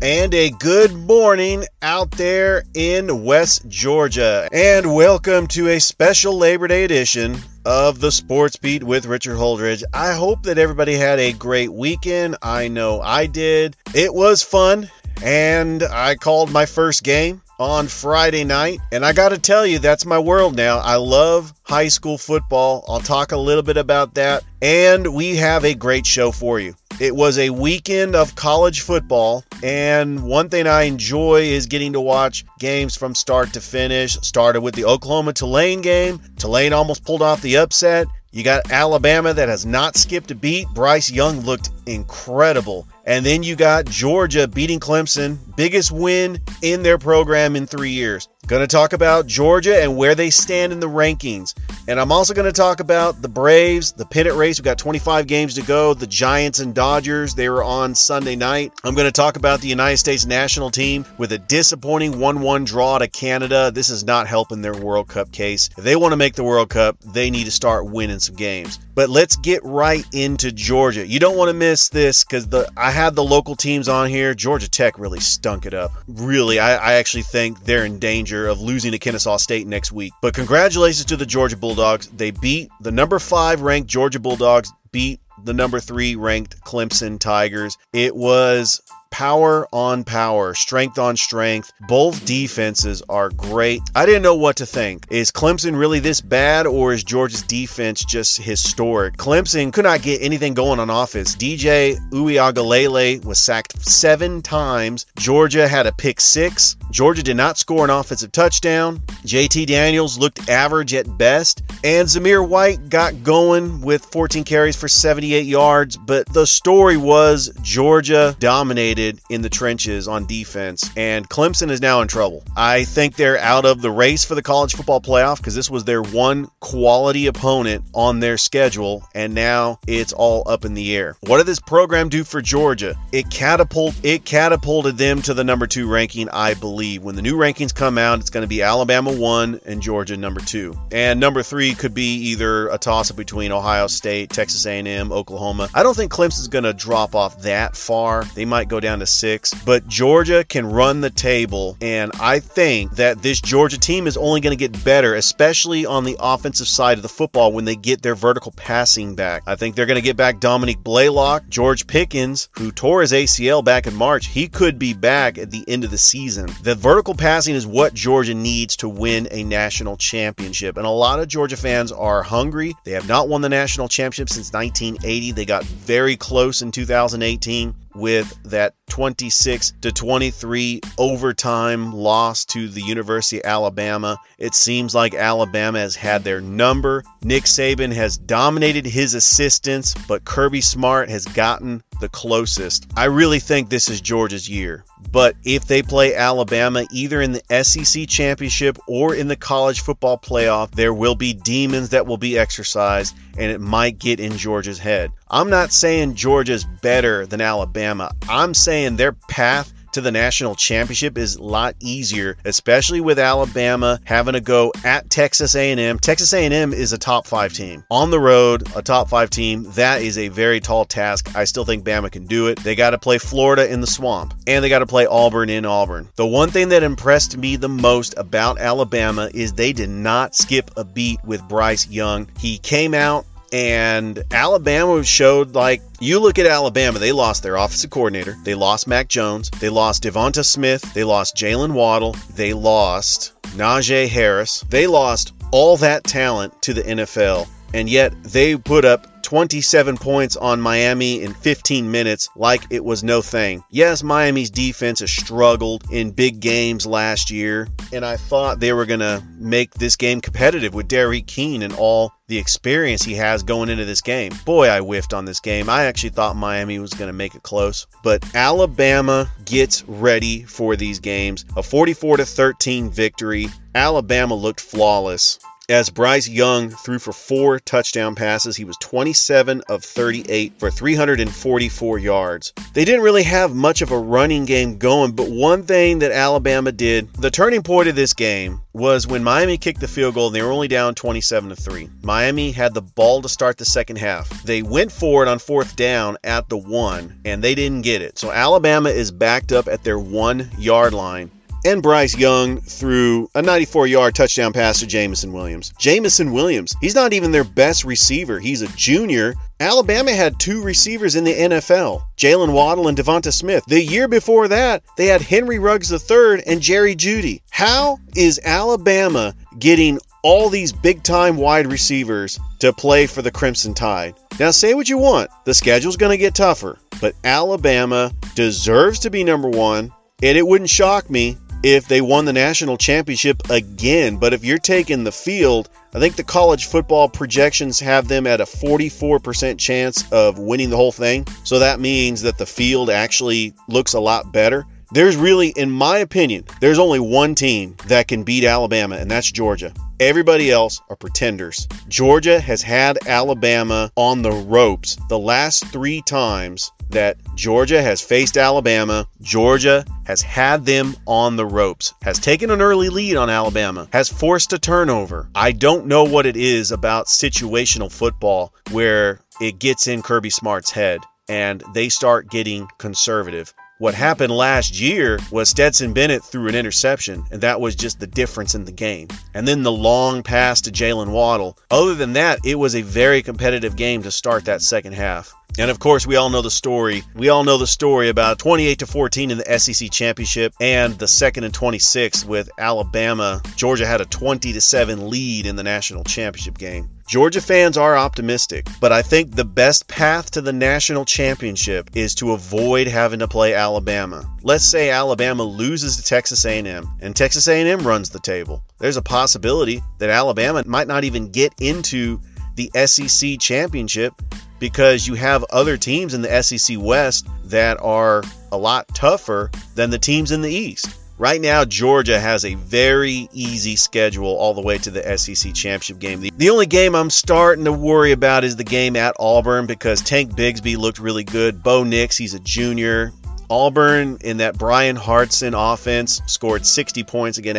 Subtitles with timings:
[0.00, 4.48] And a good morning out there in West Georgia.
[4.52, 9.82] And welcome to a special Labor Day edition of the Sports Beat with Richard Holdridge.
[9.92, 12.36] I hope that everybody had a great weekend.
[12.40, 13.74] I know I did.
[13.92, 14.88] It was fun.
[15.20, 18.78] And I called my first game on Friday night.
[18.92, 20.78] And I got to tell you, that's my world now.
[20.78, 22.84] I love high school football.
[22.86, 24.44] I'll talk a little bit about that.
[24.62, 26.76] And we have a great show for you.
[27.00, 32.00] It was a weekend of college football, and one thing I enjoy is getting to
[32.00, 34.18] watch games from start to finish.
[34.22, 36.20] Started with the Oklahoma Tulane game.
[36.38, 38.08] Tulane almost pulled off the upset.
[38.32, 40.66] You got Alabama that has not skipped a beat.
[40.74, 42.88] Bryce Young looked incredible.
[43.08, 48.28] And then you got Georgia beating Clemson, biggest win in their program in three years.
[48.46, 51.54] Going to talk about Georgia and where they stand in the rankings.
[51.88, 54.58] And I'm also going to talk about the Braves, the pennant race.
[54.58, 55.94] We've got 25 games to go.
[55.94, 58.72] The Giants and Dodgers, they were on Sunday night.
[58.84, 62.64] I'm going to talk about the United States national team with a disappointing 1 1
[62.64, 63.70] draw to Canada.
[63.70, 65.70] This is not helping their World Cup case.
[65.78, 68.78] If they want to make the World Cup, they need to start winning some games.
[68.98, 71.06] But let's get right into Georgia.
[71.06, 74.34] You don't want to miss this because the I had the local teams on here.
[74.34, 75.92] Georgia Tech really stunk it up.
[76.08, 80.14] Really, I, I actually think they're in danger of losing to Kennesaw State next week.
[80.20, 82.08] But congratulations to the Georgia Bulldogs.
[82.08, 87.78] They beat the number five ranked Georgia Bulldogs, beat the number three ranked Clemson Tigers.
[87.92, 91.72] It was power on power, strength on strength.
[91.88, 93.82] Both defenses are great.
[93.94, 95.06] I didn't know what to think.
[95.10, 99.16] Is Clemson really this bad or is Georgia's defense just historic?
[99.16, 101.36] Clemson could not get anything going on offense.
[101.36, 105.06] DJ Uiagalelei was sacked seven times.
[105.18, 106.76] Georgia had a pick six.
[106.90, 108.98] Georgia did not score an offensive touchdown.
[109.24, 111.62] JT Daniels looked average at best.
[111.84, 115.96] And Zamir White got going with 14 carries for 78 yards.
[115.96, 122.00] But the story was Georgia dominated in the trenches on defense, and Clemson is now
[122.00, 122.42] in trouble.
[122.56, 125.84] I think they're out of the race for the college football playoff because this was
[125.84, 131.16] their one quality opponent on their schedule, and now it's all up in the air.
[131.20, 132.96] What did this program do for Georgia?
[133.12, 137.02] It catapult it catapulted them to the number two ranking, I believe.
[137.02, 140.40] When the new rankings come out, it's going to be Alabama one and Georgia number
[140.40, 145.12] two, and number three could be either a toss up between Ohio State, Texas A&M,
[145.12, 145.68] Oklahoma.
[145.74, 148.24] I don't think Clemson's going to drop off that far.
[148.24, 152.92] They might go down to six, but Georgia can run the table, and I think
[152.96, 156.96] that this Georgia team is only going to get better, especially on the offensive side
[156.96, 159.42] of the football when they get their vertical passing back.
[159.46, 163.62] I think they're going to get back Dominick Blaylock, George Pickens, who tore his ACL
[163.62, 164.26] back in March.
[164.26, 166.48] He could be back at the end of the season.
[166.62, 171.20] The vertical passing is what Georgia needs to win a national championship, and a lot
[171.20, 172.74] of Georgia fans are hungry.
[172.84, 175.32] They have not won the national championship since 1980.
[175.32, 182.80] They got very close in 2018 with that 26 to 23 overtime loss to the
[182.80, 184.18] University of Alabama.
[184.38, 187.02] It seems like Alabama has had their number.
[187.22, 192.90] Nick Saban has dominated his assistants, but Kirby Smart has gotten the closest.
[192.96, 194.84] I really think this is Georgia's year.
[195.10, 200.18] But if they play Alabama either in the SEC championship or in the college football
[200.18, 204.78] playoff, there will be demons that will be exercised and it might get in Georgia's
[204.78, 205.12] head.
[205.30, 208.12] I'm not saying Georgia's better than Alabama.
[208.28, 214.00] I'm saying their path to the national championship is a lot easier, especially with Alabama
[214.04, 215.98] having to go at Texas A&M.
[215.98, 217.84] Texas A&M is a top 5 team.
[217.90, 221.34] On the road, a top 5 team, that is a very tall task.
[221.36, 222.58] I still think Bama can do it.
[222.58, 225.64] They got to play Florida in the swamp and they got to play Auburn in
[225.64, 226.08] Auburn.
[226.16, 230.70] The one thing that impressed me the most about Alabama is they did not skip
[230.76, 232.28] a beat with Bryce Young.
[232.38, 237.90] He came out and Alabama showed like you look at Alabama, they lost their offensive
[237.90, 243.32] coordinator, they lost Mac Jones, they lost Devonta Smith, they lost Jaylen Waddle, they lost
[243.56, 249.17] Najee Harris, they lost all that talent to the NFL, and yet they put up
[249.28, 253.62] 27 points on Miami in 15 minutes like it was no thing.
[253.68, 258.86] Yes, Miami's defense has struggled in big games last year, and I thought they were
[258.86, 263.42] going to make this game competitive with D'Eriq King and all the experience he has
[263.42, 264.32] going into this game.
[264.46, 265.68] Boy, I whiffed on this game.
[265.68, 270.74] I actually thought Miami was going to make it close, but Alabama gets ready for
[270.74, 271.44] these games.
[271.54, 273.48] A 44 to 13 victory.
[273.74, 278.56] Alabama looked flawless as Bryce Young threw for four touchdown passes.
[278.56, 282.52] He was 27 of 38 for 344 yards.
[282.72, 286.72] They didn't really have much of a running game going, but one thing that Alabama
[286.72, 290.36] did, the turning point of this game was when Miami kicked the field goal and
[290.36, 291.90] they were only down 27 to 3.
[292.02, 294.42] Miami had the ball to start the second half.
[294.44, 298.18] They went for it on fourth down at the 1 and they didn't get it.
[298.18, 301.30] So Alabama is backed up at their 1 yard line
[301.64, 305.72] and Bryce Young threw a 94 yard touchdown pass to Jameson Williams.
[305.78, 308.38] Jameson Williams, he's not even their best receiver.
[308.38, 309.34] He's a junior.
[309.60, 313.64] Alabama had two receivers in the NFL Jaylen Waddle and Devonta Smith.
[313.66, 317.42] The year before that, they had Henry Ruggs III and Jerry Jeudy.
[317.50, 323.74] How is Alabama getting all these big time wide receivers to play for the Crimson
[323.74, 324.14] Tide?
[324.38, 329.10] Now, say what you want, the schedule's going to get tougher, but Alabama deserves to
[329.10, 329.92] be number one.
[330.20, 334.16] And it wouldn't shock me if they won the national championship again.
[334.16, 338.40] But if you're taking the field, I think the college football projections have them at
[338.40, 341.26] a 44% chance of winning the whole thing.
[341.44, 344.66] So that means that the field actually looks a lot better.
[344.90, 349.30] There's really, in my opinion, there's only one team that can beat Alabama, and that's
[349.30, 349.74] Georgia.
[350.00, 351.68] Everybody else are pretenders.
[351.88, 358.36] Georgia has had Alabama on the ropes the last three times that Georgia has faced
[358.36, 359.06] Alabama.
[359.20, 364.08] Georgia has had them on the ropes, has taken an early lead on Alabama, has
[364.08, 365.28] forced a turnover.
[365.34, 370.70] I don't know what it is about situational football where it gets in Kirby Smart's
[370.70, 373.52] head and they start getting conservative.
[373.80, 378.08] What happened last year was Stetson Bennett threw an interception, and that was just the
[378.08, 379.06] difference in the game.
[379.34, 381.56] And then the long pass to Jaylen Waddle.
[381.70, 385.32] Other than that, it was a very competitive game to start that second half.
[385.60, 387.04] And of course, we all know the story.
[387.14, 391.06] We all know the story about 28 to 14 in the SEC championship and the
[391.06, 393.40] second and 26 with Alabama.
[393.54, 396.90] Georgia had a 20 to 7 lead in the national championship game.
[397.08, 402.16] Georgia fans are optimistic, but I think the best path to the national championship is
[402.16, 404.30] to avoid having to play Alabama.
[404.42, 408.62] Let's say Alabama loses to Texas A&M and Texas A&M runs the table.
[408.78, 412.20] There's a possibility that Alabama might not even get into
[412.56, 414.12] the SEC championship
[414.58, 419.88] because you have other teams in the SEC West that are a lot tougher than
[419.88, 420.94] the teams in the East.
[421.18, 425.98] Right now, Georgia has a very easy schedule all the way to the SEC championship
[425.98, 426.20] game.
[426.20, 430.30] The, only game I'm starting to worry about is the game at Auburn because Tank
[430.36, 431.60] Bigsby looked really good.
[431.60, 433.12] Bo Nix, he's a junior.
[433.50, 437.58] Auburn in that Bryan Harsin offense scored 60 points against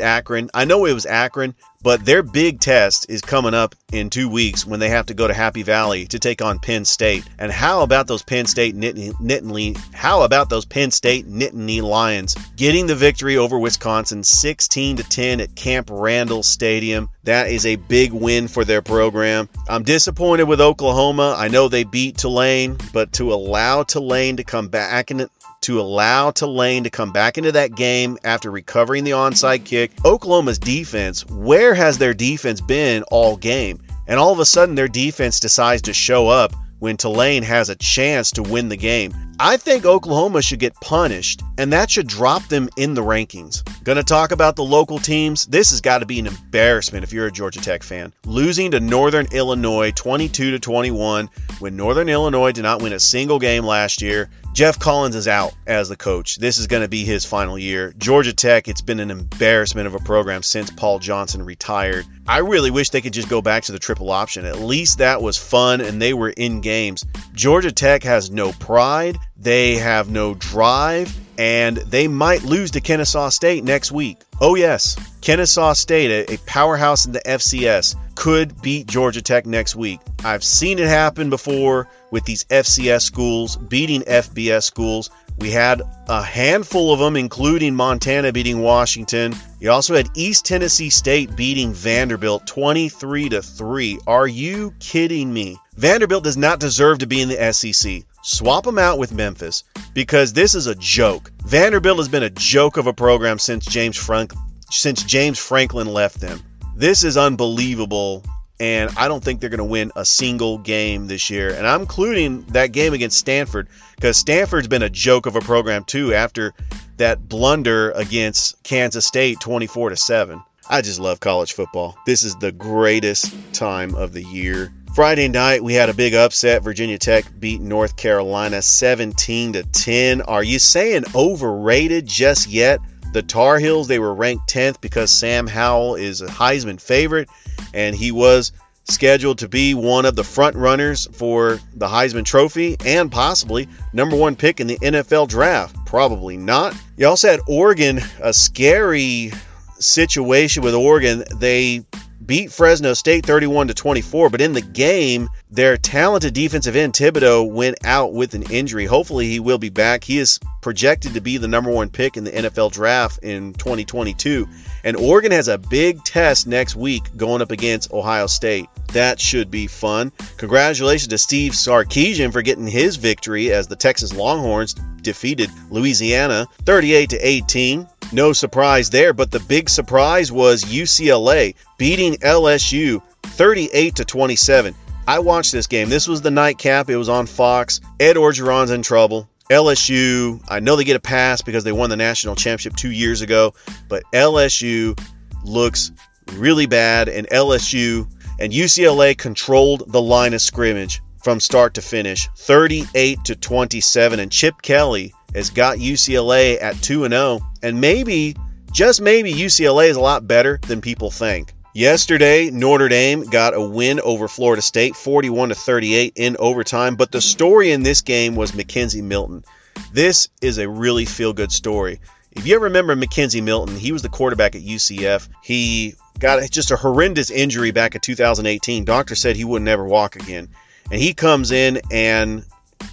[0.00, 0.50] Akron.
[0.54, 4.66] I know it was Akron, but their big test is coming up in two weeks
[4.66, 7.24] when they have to go to Happy Valley to take on Penn State.
[7.38, 9.78] And how about those Penn State Nittany?
[9.94, 15.40] How about those Penn State Nittany Lions getting the victory over Wisconsin, 16 to 10
[15.40, 17.08] at Camp Randall Stadium?
[17.24, 19.48] That is a big win for their program.
[19.68, 21.34] I'm disappointed with Oklahoma.
[21.36, 25.28] I know they beat Tulane, but to allow Tulane to come back in
[25.62, 29.92] to allow Tulane to come back into that game after recovering the onside kick.
[30.04, 33.80] Oklahoma's defense, where has their defense been all game?
[34.06, 37.76] And all of a sudden, their defense decides to show up when Tulane has a
[37.76, 39.14] chance to win the game.
[39.38, 43.62] I think Oklahoma should get punished, and that should drop them in the rankings.
[43.84, 45.46] Gonna talk about the local teams.
[45.46, 48.12] This has got to be an embarrassment if you're a Georgia Tech fan.
[48.26, 53.38] Losing to Northern Illinois 22 to 21 when Northern Illinois did not win a single
[53.38, 54.28] game last year.
[54.52, 56.36] Geoff Collins is out as the coach.
[56.36, 57.94] This is going to be his final year.
[57.96, 62.04] Georgia Tech, it's been an embarrassment of a program since Paul Johnson retired.
[62.26, 64.44] I really wish they could just go back to the triple option.
[64.44, 67.04] At least that was fun and they were in games.
[67.32, 73.30] Georgia Tech has no pride, they have no drive, and they might lose to Kennesaw
[73.30, 74.18] State next week.
[74.42, 80.00] Oh, yes, Kennesaw State, a powerhouse in the FCS, could beat Georgia Tech next week.
[80.22, 85.08] I've seen it happen before with these FCS schools beating FBS schools.
[85.38, 89.34] We had a handful of them, including Montana beating Washington.
[89.60, 93.98] You also had East Tennessee State beating Vanderbilt 23 to 3.
[94.06, 95.56] Are you kidding me?
[95.74, 98.02] Vanderbilt does not deserve to be in the SEC.
[98.22, 101.30] Swap them out with Memphis because this is a joke.
[101.44, 104.32] Vanderbilt has been a joke of a program since James Frank
[104.70, 106.40] since James Franklin left them.
[106.76, 108.22] This is unbelievable
[108.60, 111.50] and I don't think they're going to win a single game this year.
[111.50, 115.84] And I'm including that game against Stanford because Stanford's been a joke of a program
[115.84, 116.52] too after
[116.98, 120.42] that blunder against Kansas State 24 to 7.
[120.68, 121.96] I just love college football.
[122.04, 124.70] This is the greatest time of the year.
[124.94, 126.64] Friday night we had a big upset.
[126.64, 130.22] Virginia Tech beat North Carolina 17 to 10.
[130.22, 132.80] Are you saying overrated just yet?
[133.12, 137.28] The Tar Heels, they were ranked 10th because Sam Howell is a Heisman favorite
[137.72, 138.50] and he was
[138.84, 144.16] scheduled to be one of the front runners for the Heisman Trophy and possibly number
[144.16, 145.76] one pick in the NFL draft.
[145.86, 146.74] Probably not.
[146.96, 149.32] You also had Oregon, a scary
[149.78, 151.22] situation with Oregon.
[151.36, 151.84] They
[152.24, 157.50] beat Fresno State 31 to 24, but in the game, their talented defensive end Thibodeaux
[157.50, 158.86] went out with an injury.
[158.86, 160.04] Hopefully, he will be back.
[160.04, 164.46] He is projected to be the number one pick in the NFL draft in 2022.
[164.84, 168.68] And Oregon has a big test next week going up against Ohio State.
[168.92, 170.12] That should be fun.
[170.36, 177.10] Congratulations to Steve Sarkisian for getting his victory as the Texas Longhorns defeated Louisiana 38
[177.10, 177.88] to 18.
[178.12, 184.74] No surprise there, but the big surprise was UCLA beating LSU 38 to 27.
[185.10, 185.88] I watched this game.
[185.88, 186.88] This was the nightcap.
[186.88, 187.80] It was on Fox.
[187.98, 189.28] Ed Orgeron's in trouble.
[189.50, 193.20] LSU, I know they get a pass because they won the national championship two years
[193.20, 193.54] ago,
[193.88, 194.96] but LSU
[195.42, 195.90] looks
[196.34, 202.28] really bad, and LSU and UCLA controlled the line of scrimmage from start to finish
[202.36, 208.36] 38 to 27 and Chip Kelly has got UCLA at 2 and 0 and maybe
[208.70, 211.52] just maybe UCLA is a lot better than people think.
[211.72, 217.12] Yesterday, Notre Dame got a win over Florida State 41 to 38 in overtime, but
[217.12, 219.44] the story in this game was McKenzie Milton.
[219.92, 222.00] This is a really feel good story.
[222.32, 225.28] If you ever remember McKenzie Milton, he was the quarterback at UCF.
[225.42, 228.84] He got just a horrendous injury back in 2018.
[228.84, 230.48] Doctor said he would never walk again.
[230.90, 232.44] And he comes in and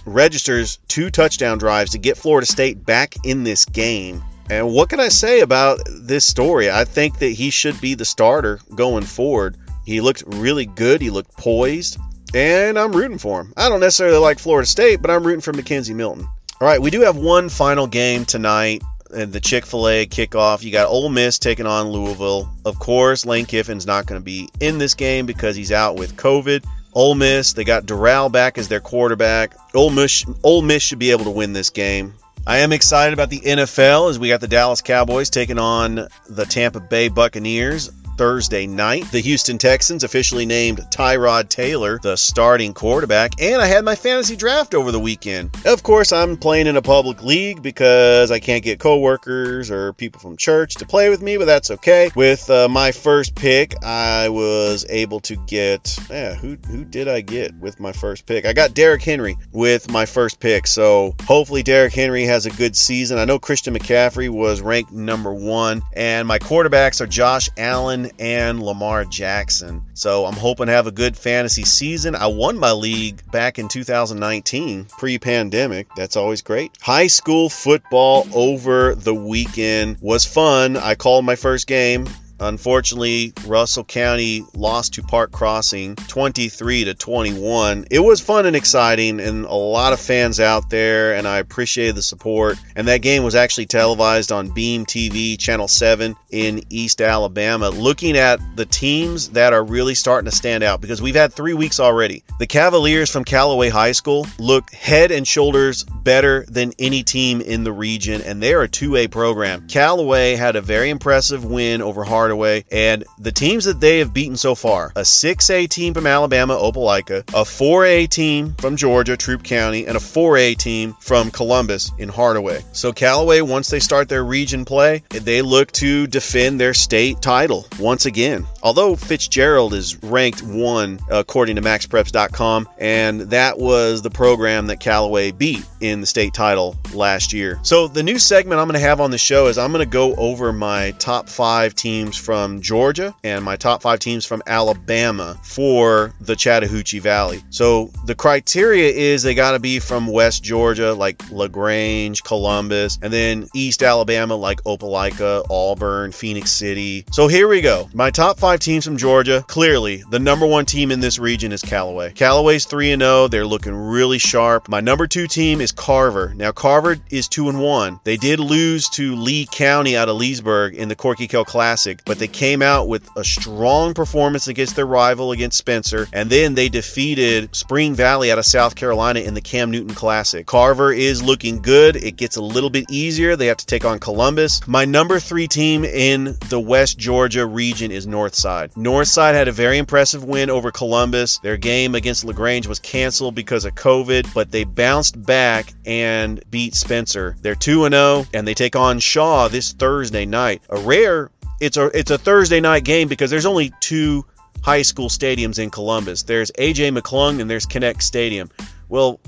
[0.04, 4.22] registers two touchdown drives to get Florida State back in this game.
[4.50, 6.70] And what can I say about this story?
[6.70, 9.56] I think that he should be the starter going forward.
[9.84, 11.98] He looked really good, he looked poised,
[12.34, 13.52] and I'm rooting for him.
[13.56, 16.28] I don't necessarily like Florida State, but I'm rooting for McKenzie Milton.
[16.60, 18.82] All right, we do have one final game tonight
[19.14, 20.62] and the Chick fil A kickoff.
[20.62, 22.50] You got Ole Miss taking on Louisville.
[22.64, 26.16] Of course, Lane Kiffin's not going to be in this game because he's out with
[26.16, 26.64] COVID.
[26.94, 29.54] Ole Miss, they got Corral back as their quarterback.
[29.74, 32.14] Ole Miss, Ole Miss should be able to win this game.
[32.48, 36.46] I am excited about the NFL as we got the Dallas Cowboys taking on the
[36.46, 37.90] Tampa Bay Buccaneers.
[38.18, 39.10] Thursday night.
[39.12, 44.36] The Houston Texans officially named Tyrod Taylor the starting quarterback, and I had my fantasy
[44.36, 45.56] draft over the weekend.
[45.64, 50.20] Of course, I'm playing in a public league because I can't get coworkers or people
[50.20, 52.10] from church to play with me, but that's okay.
[52.16, 57.20] With uh, my first pick, I was able to get, yeah, who, who did I
[57.20, 58.44] get with my first pick?
[58.44, 62.76] I got Derrick Henry with my first pick, so hopefully Derrick Henry has a good
[62.76, 63.18] season.
[63.18, 68.62] I know Christian McCaffrey was ranked number one, and my quarterbacks are Josh Allen and
[68.62, 69.82] Lamar Jackson.
[69.94, 72.14] So I'm hoping to have a good fantasy season.
[72.14, 75.88] I won my league back in 2019, pre pandemic.
[75.96, 76.72] That's always great.
[76.80, 80.76] High school football over the weekend was fun.
[80.76, 82.06] I called my first game.
[82.40, 87.86] Unfortunately, Russell County lost to Park Crossing 23 to 21.
[87.90, 91.96] It was fun and exciting and a lot of fans out there and I appreciated
[91.96, 92.56] the support.
[92.76, 98.16] And that game was actually televised on Beam TV channel 7 in East Alabama looking
[98.16, 101.80] at the teams that are really starting to stand out because we've had 3 weeks
[101.80, 102.22] already.
[102.38, 107.64] The Cavaliers from Callaway High School look head and shoulders better than any team in
[107.64, 109.66] the region and they're a 2A program.
[109.66, 114.12] Callaway had a very impressive win over Hard Hardaway, and the teams that they have
[114.12, 119.42] beaten so far a 6A team from Alabama, Opelika, a 4A team from Georgia, Troup
[119.42, 122.62] County, and a 4A team from Columbus in Hardaway.
[122.72, 127.66] So Callaway, once they start their region play, they look to defend their state title
[127.80, 128.46] once again.
[128.62, 135.30] Although Fitzgerald is ranked one according to MaxPreps.com, and that was the program that Callaway
[135.30, 137.58] beat in the state title last year.
[137.62, 139.90] So the new segment I'm going to have on the show is I'm going to
[139.90, 145.38] go over my top five teams from Georgia and my top five teams from Alabama
[145.42, 147.42] for the Chattahoochee Valley.
[147.50, 153.12] So the criteria is they got to be from West Georgia, like LaGrange, Columbus, and
[153.12, 157.04] then East Alabama, like Opelika, Auburn, Phenix City.
[157.12, 157.88] So here we go.
[157.92, 159.44] My top five five teams from Georgia.
[159.46, 162.12] Clearly, the number one team in this region is Callaway.
[162.14, 163.28] Callaway's 3 and 0.
[163.28, 164.70] They're looking really sharp.
[164.70, 166.32] My number two team is Carver.
[166.34, 168.00] Now, Carver is 2 and 1.
[168.04, 172.18] They did lose to Lee County out of Leesburg in the Corky Kell Classic, but
[172.18, 176.70] they came out with a strong performance against their rival against Spencer, and then they
[176.70, 180.46] defeated Spring Valley out of South Carolina in the Cam Newton Classic.
[180.46, 181.96] Carver is looking good.
[181.96, 183.36] It gets a little bit easier.
[183.36, 184.66] They have to take on Columbus.
[184.66, 188.06] My number three team in the West Georgia region is
[188.38, 188.74] Northside.
[188.74, 191.38] Northside had a very impressive win over Columbus.
[191.38, 196.74] Their game against LaGrange was canceled because of COVID, but they bounced back and beat
[196.74, 197.36] Spencer.
[197.42, 200.62] They're 2 0 and they take on Shaw this Thursday night.
[200.68, 201.30] A rare
[201.60, 204.24] it's a it's a Thursday night game because there's only two
[204.62, 206.22] high school stadiums in Columbus.
[206.22, 208.50] There's AJ McClung and there's Kinnett Stadium.
[208.88, 209.20] Well,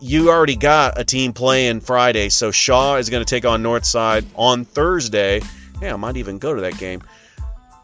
[0.00, 4.24] you already got a team playing Friday, so Shaw is going to take on Northside
[4.36, 5.40] on Thursday.
[5.80, 7.02] Yeah, I might even go to that game.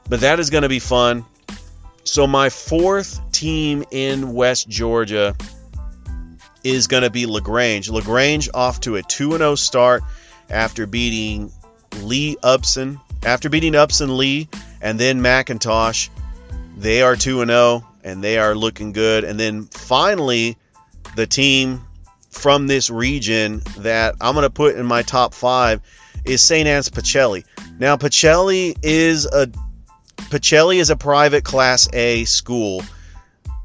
[0.08, 1.24] But that is going to be fun.
[2.04, 5.34] So my fourth team in West Georgia
[6.62, 7.90] is going to be LaGrange.
[7.90, 10.02] LaGrange off to a 2 0 start
[10.50, 11.52] after beating
[12.02, 13.00] Lee Upson.
[13.24, 14.48] After beating Upson Lee
[14.82, 16.10] and then McIntosh,
[16.76, 19.24] they are 2 0 and they are looking good.
[19.24, 20.58] And then finally,
[21.16, 21.84] the team
[22.30, 25.80] from this region that I'm going to put in my top five
[26.24, 26.66] is St.
[26.66, 27.44] Anne's Pacelli.
[27.78, 29.48] Now, Pacelli is a
[30.30, 32.82] Pacelli is a private Class A school,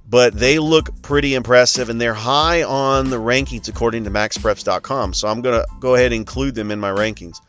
[0.08, 5.13] but they look pretty impressive and they're high on the rankings according to MaxPreps.com.
[5.13, 7.39] So I'm going to go ahead and include them in my rankings.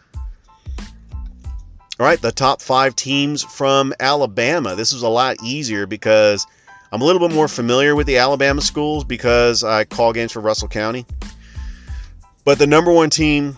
[0.78, 4.74] All right, the top five teams from Alabama.
[4.74, 6.46] This was a lot easier because
[6.90, 10.40] I'm a little bit more familiar with the Alabama schools because I call games for
[10.40, 11.04] Russell County.
[12.44, 13.56] But the number one team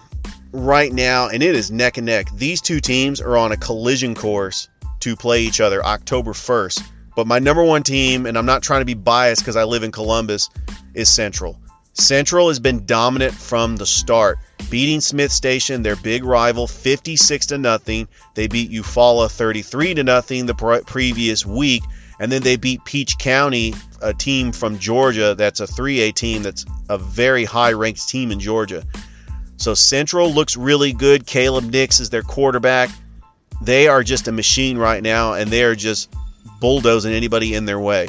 [0.50, 4.16] right now, and it is neck and neck, these two teams are on a collision
[4.16, 4.68] course
[5.02, 6.82] to play each other October 1st.
[7.14, 9.82] But my number one team, and I'm not trying to be biased because I live
[9.82, 10.48] in Columbus,
[10.94, 11.58] is Central.
[11.94, 14.38] Central has been dominant from the start,
[14.70, 18.08] beating Smith Station, their big rival, 56 to nothing.
[18.34, 21.82] They beat Eufaula 33 to nothing the pre- previous week,
[22.18, 26.64] and then they beat Peach County, a team from Georgia that's a 3A team that's
[26.88, 28.84] a very high-ranked team in Georgia.
[29.58, 31.26] So Central looks really good.
[31.26, 32.90] Caleb Nix is their quarterback.
[33.64, 36.12] They are just a machine right now, and they are just
[36.60, 38.08] bulldozing anybody in their way.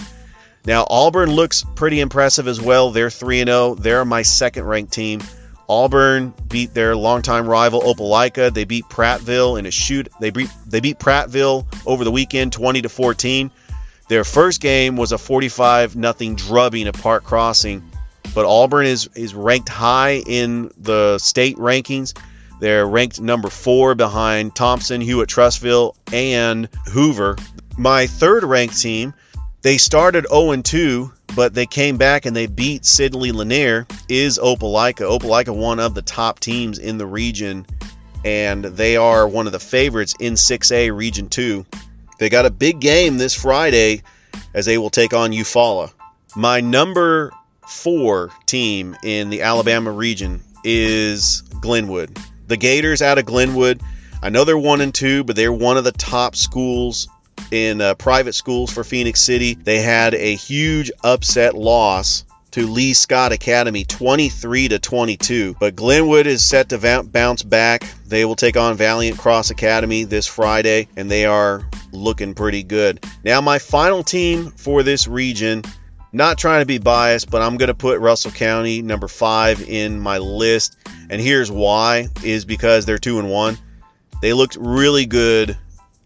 [0.65, 2.91] Now, Auburn looks pretty impressive as well.
[2.91, 3.75] They're 3 0.
[3.75, 5.21] They're my second ranked team.
[5.67, 8.53] Auburn beat their longtime rival Opelika.
[8.53, 10.07] They beat Prattville in a shoot.
[10.19, 13.51] They beat they beat Prattville over the weekend 20 to 14.
[14.09, 17.89] Their first game was a 45 nothing drubbing at Park Crossing,
[18.35, 22.13] but Auburn is is ranked high in the state rankings.
[22.63, 27.35] They're ranked number 4 behind Thompson, Hewitt Trussville, and Hoover.
[27.77, 29.13] My third ranked team
[29.63, 33.85] they started 0 2, but they came back and they beat Sidney Lanier.
[34.07, 35.01] Is Opelika?
[35.01, 37.65] Opelika one of the top teams in the region,
[38.23, 41.65] and they are one of the favorites in 6A Region 2.
[42.17, 44.03] They got a big game this Friday
[44.53, 45.91] as they will take on Eufaula.
[46.33, 47.33] My number
[47.67, 52.17] four team in the Alabama region is Glenwood.
[52.53, 53.81] The Gators out of Glenwood.
[54.21, 57.07] I know they're one and two, but they're one of the top schools
[57.49, 59.55] in uh, private schools for Phenix City.
[59.55, 65.55] They had a huge upset loss to Lee Scott Academy 23 to 22.
[65.59, 67.91] But Glenwood is set to bounce back.
[68.05, 73.03] They will take on Valiant Cross Academy this Friday and they are looking pretty good.
[73.23, 75.63] Now my final team for this region
[76.13, 79.99] not trying to be biased, but I'm going to put Russell County number 5 in
[79.99, 80.77] my list.
[81.09, 83.57] And here's why is because they're 2 and 1.
[84.21, 85.57] They looked really good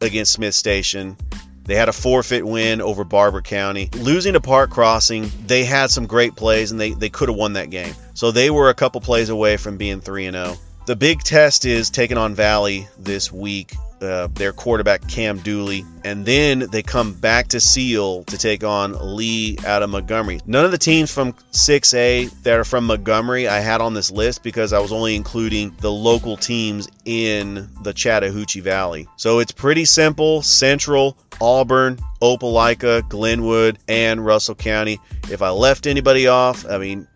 [0.02, 1.18] against Smith Station.
[1.66, 3.90] They had a forfeit win over Barber County.
[3.94, 7.54] Losing to Park Crossing, they had some great plays and they, they could have won
[7.54, 7.94] that game.
[8.14, 10.56] So they were a couple plays away from being 3 0.
[10.86, 16.26] The big test is taking on Valley this week uh, their quarterback Cam Dooley, and
[16.26, 20.40] then they come back to Seale to take on Lee out of Montgomery.
[20.46, 24.44] None of the teams from 6A that are from Montgomery I had on this list
[24.44, 29.08] because I was only including the local teams in the Chattahoochee Valley.
[29.18, 30.42] So it's pretty simple.
[30.42, 35.00] Central, Auburn, Opelika, Glenwood, and Russell County.
[35.30, 37.08] If I left anybody off, I mean,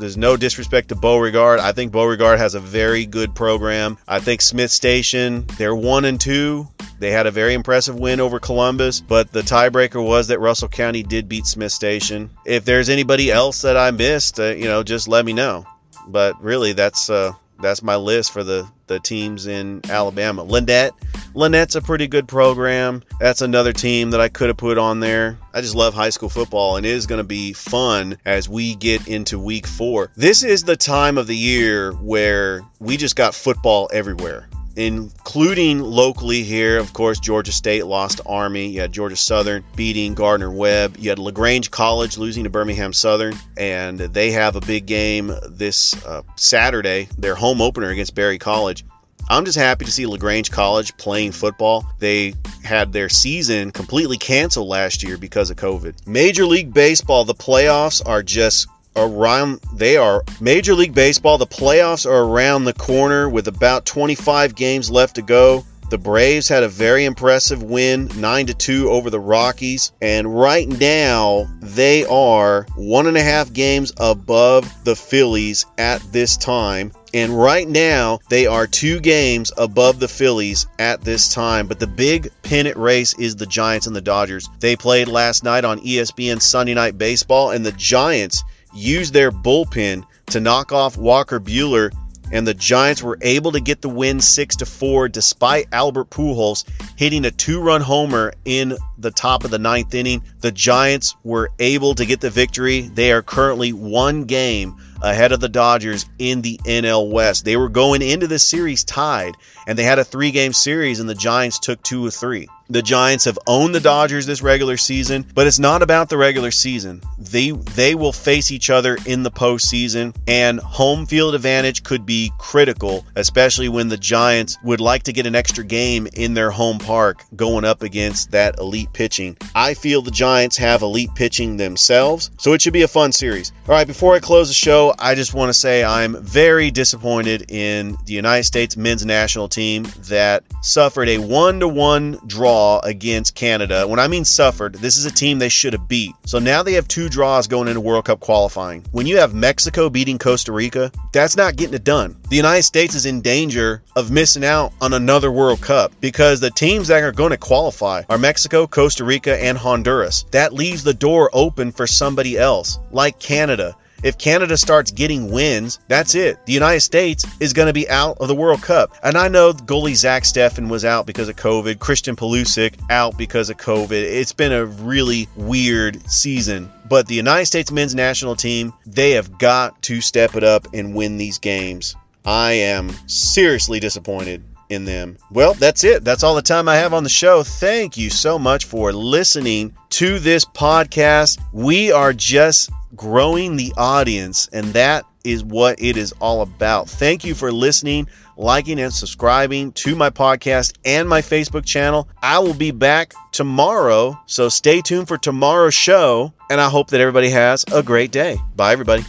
[0.00, 1.60] there's no disrespect to Beauregard.
[1.60, 3.98] I think Beauregard has a very good program.
[4.08, 6.68] I think Smith Station, they're one and two.
[6.98, 11.02] They had a very impressive win over Columbus, but the tiebreaker was that Russell County
[11.02, 12.30] did beat Smith Station.
[12.44, 15.66] If there's anybody else that I missed, uh, you know, just let me know.
[16.08, 20.44] But really, that's uh, that's my list for the the teams in Alabama.
[20.44, 20.90] Lanett,
[21.34, 23.04] Lanett's a pretty good program.
[23.20, 25.38] That's another team that I could have put on there.
[25.54, 28.74] I just love high school football, and it is going to be fun as we
[28.74, 30.10] get into week four.
[30.16, 36.42] This is the time of the year where we just got football everywhere including locally
[36.42, 36.78] here.
[36.78, 38.68] Of course, Georgia State lost Army.
[38.68, 40.96] You had Georgia Southern beating Gardner Webb.
[40.98, 45.94] You had LaGrange College losing to Birmingham Southern, and they have a big game this
[46.04, 48.84] uh, Saturday, their home opener against Berry College.
[49.28, 51.86] I'm just happy to see LaGrange College playing football.
[52.00, 56.04] They had their season completely canceled last year because of COVID.
[56.06, 62.06] Major League Baseball, the playoffs are just around they are Major League Baseball the playoffs
[62.06, 66.68] are around the corner with about 25 games left to go the Braves had a
[66.68, 73.06] very impressive win 9 to 2 over the Rockies and right now they are one
[73.06, 78.66] and a half games above the Phillies at this time and right now, they are
[78.66, 81.66] two games above the Phillies at this time.
[81.66, 84.48] But the big pennant race is the Giants and the Dodgers.
[84.60, 90.04] They played last night on ESPN Sunday Night Baseball, and the Giants used their bullpen
[90.26, 91.92] to knock off Walker Buehler,
[92.32, 96.64] and the Giants were able to get the win 6 to 4 despite Albert Pujols
[96.96, 100.22] hitting a two-run homer in the top of the ninth inning.
[100.40, 102.82] The Giants were able to get the victory.
[102.82, 107.44] They are currently one game ahead of the Dodgers in the NL West.
[107.44, 109.34] They were going into this series tied,
[109.66, 112.48] and they had a three-game series, and the Giants took two of three.
[112.70, 116.52] The Giants have owned the Dodgers this regular season, but it's not about the regular
[116.52, 117.02] season.
[117.18, 122.30] They they will face each other in the postseason, and home field advantage could be
[122.38, 126.78] critical, especially when the Giants would like to get an extra game in their home
[126.78, 129.36] park going up against that elite pitching.
[129.52, 133.50] I feel the Giants have elite pitching themselves, so it should be a fun series.
[133.66, 137.50] All right, before I close the show, I just want to say I'm very disappointed
[137.50, 143.34] in the United States men's national team that suffered a one to one draw against
[143.34, 143.86] Canada.
[143.86, 146.14] When I mean suffered, this is a team they should have beat.
[146.24, 148.84] So now they have two draws going into World Cup qualifying.
[148.92, 152.16] When you have Mexico beating Costa Rica, that's not getting it done.
[152.28, 156.50] The United States is in danger of missing out on another World Cup because the
[156.50, 160.24] teams that are going to qualify are Mexico, Costa Rica, and Honduras.
[160.30, 165.78] That leaves the door open for somebody else, like Canada if Canada starts getting wins,
[165.88, 166.44] that's it.
[166.46, 168.94] The United States is going to be out of the World Cup.
[169.02, 173.50] And I know goalie Zach Steffen was out because of COVID, Christian Pulisic out because
[173.50, 173.90] of COVID.
[173.90, 176.70] It's been a really weird season.
[176.88, 180.94] But the United States men's national team, they have got to step it up and
[180.94, 181.94] win these games.
[182.24, 185.18] I am seriously disappointed in them.
[185.30, 186.04] Well, that's it.
[186.04, 187.42] That's all the time I have on the show.
[187.42, 191.40] Thank you so much for listening to this podcast.
[191.52, 196.88] We are just growing the audience, and that is what it is all about.
[196.88, 202.08] Thank you for listening, liking, and subscribing to my podcast and my Facebook channel.
[202.22, 207.00] I will be back tomorrow, so stay tuned for tomorrow's show, and I hope that
[207.00, 208.38] everybody has a great day.
[208.56, 209.04] Bye, everybody.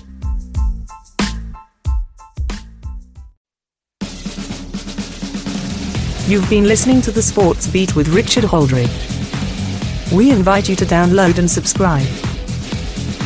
[6.28, 8.90] You've been listening to the Sports Beat with Richard Holdridge.
[10.14, 12.08] We invite you to download and subscribe.